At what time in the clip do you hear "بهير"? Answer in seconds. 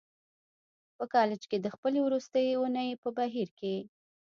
3.17-3.49